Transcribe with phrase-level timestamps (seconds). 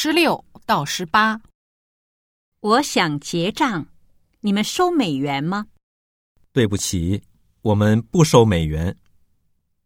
[0.00, 1.40] 十六到十八，
[2.60, 3.88] 我想结账，
[4.42, 5.66] 你们收美元吗？
[6.52, 7.24] 对不起，
[7.62, 8.96] 我们不收美元。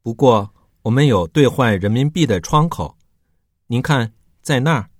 [0.02, 2.98] 不过我们有兑换人民币的窗口，
[3.68, 4.12] 您看
[4.42, 4.90] 在那儿。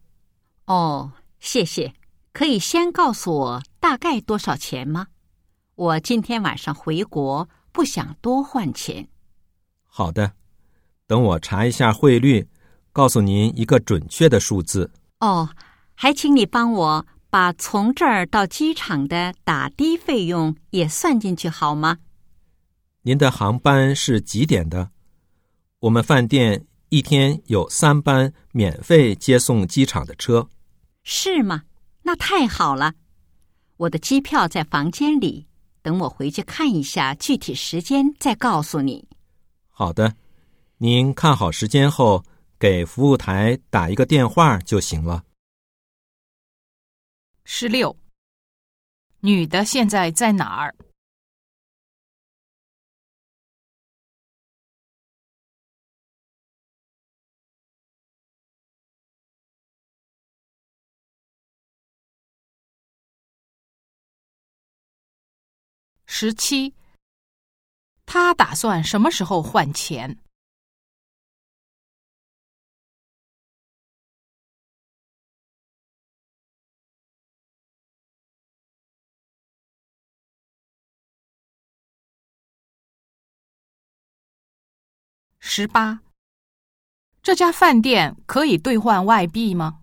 [0.64, 1.92] 哦，谢谢。
[2.32, 5.08] 可以先告诉我大概多少钱吗？
[5.74, 9.06] 我今天晚上回国，不想多换钱。
[9.84, 10.32] 好的，
[11.06, 12.48] 等我查一下汇率，
[12.92, 14.90] 告诉您一个准确的数字。
[15.22, 15.48] 哦，
[15.94, 21.98] 还请你帮我把从这儿到机场的打的费用也算进去好吗？
[23.02, 24.90] 您的航班是几点的？
[25.78, 30.48] 我们饭店一天有三班免费接送机场的车。
[31.04, 31.62] 是吗？
[32.02, 32.92] 那太好了。
[33.76, 35.46] 我的机票在房间里，
[35.82, 39.06] 等我回去看一下具体时间再告诉你。
[39.68, 40.16] 好的，
[40.78, 42.24] 您看好时间后
[42.62, 45.24] 给服务台打一个电话就行了。
[47.42, 47.96] 十六，
[49.18, 50.72] 女的现在在哪儿？
[66.06, 66.72] 十七，
[68.06, 70.21] 他打算什么时候换钱？
[85.54, 86.00] 十八，
[87.22, 89.81] 这家饭店可以兑换外币吗？